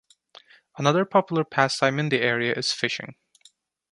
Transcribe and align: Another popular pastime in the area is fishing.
Another 0.79 1.05
popular 1.05 1.43
pastime 1.43 1.99
in 1.99 2.09
the 2.09 2.21
area 2.23 2.55
is 2.55 2.71
fishing. 2.73 3.13